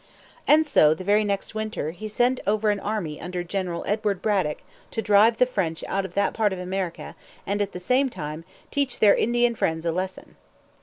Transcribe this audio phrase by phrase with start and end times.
[0.47, 4.63] And so, the very next winter, he sent over an army under General Edward Braddock
[4.89, 8.43] to drive the French out of that part of America and at the same time
[8.71, 10.37] teach their Indian friends a lesson.